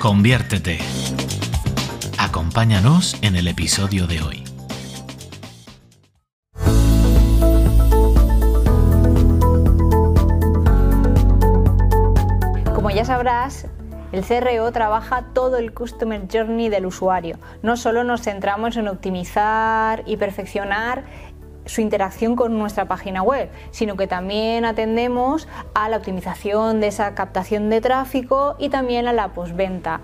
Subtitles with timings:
[0.00, 0.78] Conviértete.
[2.18, 4.44] Acompáñanos en el episodio de hoy.
[12.74, 13.66] Como ya sabrás,
[14.12, 17.38] el CRO trabaja todo el Customer Journey del usuario.
[17.62, 21.04] No solo nos centramos en optimizar y perfeccionar
[21.66, 27.14] su interacción con nuestra página web, sino que también atendemos a la optimización de esa
[27.14, 30.00] captación de tráfico y también a la postventa.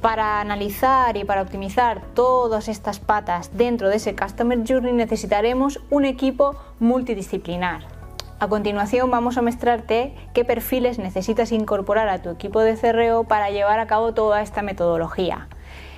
[0.00, 6.04] Para analizar y para optimizar todas estas patas dentro de ese Customer Journey necesitaremos un
[6.04, 7.96] equipo multidisciplinar.
[8.38, 13.50] A continuación vamos a mostrarte qué perfiles necesitas incorporar a tu equipo de CRO para
[13.50, 15.48] llevar a cabo toda esta metodología.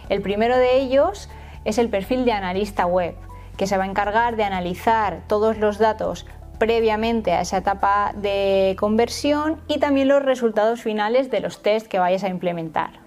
[0.09, 1.29] El primero de ellos
[1.65, 3.17] es el perfil de analista web,
[3.59, 6.25] que se va a encargar de analizar todos los datos
[6.59, 11.99] previamente a esa etapa de conversión y también los resultados finales de los tests que
[11.99, 13.01] vayas a implementar.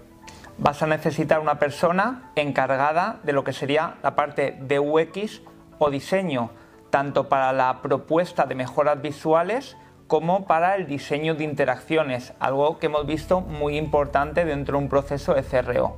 [0.59, 5.41] Vas a necesitar una persona encargada de lo que sería la parte de UX
[5.79, 6.52] o diseño
[6.91, 12.88] tanto para la propuesta de mejoras visuales como para el diseño de interacciones, algo que
[12.88, 15.95] hemos visto muy importante dentro de un proceso de CRO.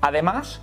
[0.00, 0.60] Además,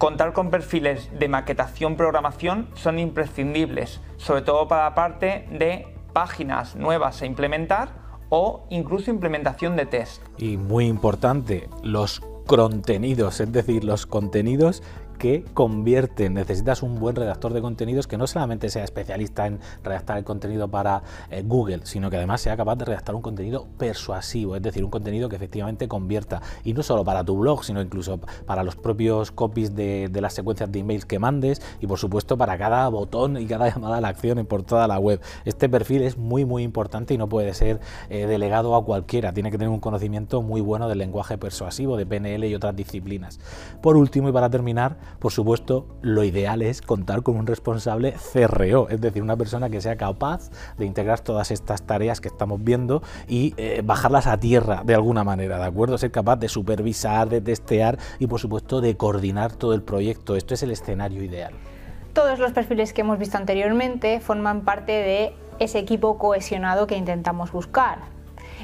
[0.00, 6.74] contar con perfiles de maquetación programación son imprescindibles, sobre todo para la parte de páginas
[6.74, 7.90] nuevas a implementar
[8.30, 10.22] o incluso implementación de test.
[10.38, 14.82] Y muy importante, los contenidos, es decir, los contenidos
[15.20, 16.30] que convierte.
[16.30, 20.68] Necesitas un buen redactor de contenidos que no solamente sea especialista en redactar el contenido
[20.68, 24.82] para eh, Google, sino que además sea capaz de redactar un contenido persuasivo, es decir,
[24.82, 26.40] un contenido que efectivamente convierta.
[26.64, 30.72] Y no solo para tu blog, sino incluso para los propios copies de, las secuencias
[30.72, 34.08] de emails que mandes y por supuesto para cada botón y cada llamada a la
[34.08, 35.20] acción por toda la web.
[35.44, 39.34] Este perfil es muy muy importante y no puede ser eh, delegado a cualquiera.
[39.34, 43.38] Tiene que tener un conocimiento muy bueno del lenguaje persuasivo, de PNL y otras disciplinas.
[43.82, 48.88] Por último y para terminar, por supuesto, lo ideal es contar con un responsable CRO,
[48.88, 53.02] es decir, una persona que sea capaz de integrar todas estas tareas que estamos viendo
[53.28, 55.98] y eh, bajarlas a tierra de alguna manera, ¿de acuerdo?
[55.98, 60.36] Ser capaz de supervisar, de testear y, por supuesto, de coordinar todo el proyecto.
[60.36, 61.52] Esto es el escenario ideal.
[62.12, 67.52] Todos los perfiles que hemos visto anteriormente forman parte de ese equipo cohesionado que intentamos
[67.52, 68.19] buscar.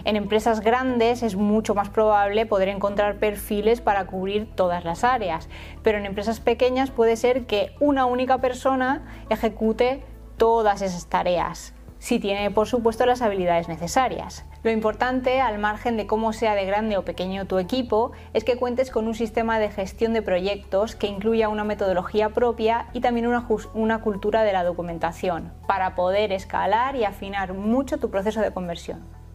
[0.06, 5.49] En empresas grandes es mucho más probable poder encontrar perfiles para cubrir todas las áreas,
[5.83, 10.05] pero en empresas pequeñas puede ser que una única persona ejecute
[10.37, 14.44] todas esas tareas si tiene por supuesto las habilidades necesarias.
[14.62, 18.56] Lo importante, al margen de cómo sea de grande o pequeño tu equipo, es que
[18.56, 23.27] cuentes con un sistema de gestión de proyectos que incluya una metodología propia y también
[23.27, 29.25] una, cultura de la documentación, para poder escalar y afinar mucho tu proceso de conversión.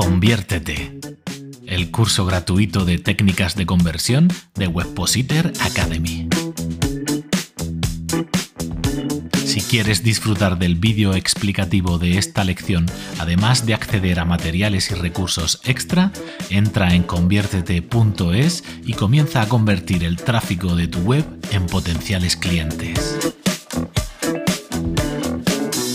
[0.00, 0.98] Conviértete.
[1.66, 6.26] El curso gratuito de técnicas de conversión de Webpositor Academy.
[9.44, 12.86] Si quieres disfrutar del vídeo explicativo de esta lección,
[13.18, 16.12] además de acceder a materiales y recursos extra,
[16.48, 23.34] entra en conviértete.es y comienza a convertir el tráfico de tu web en potenciales clientes.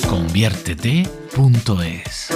[0.07, 2.35] Conviértete.es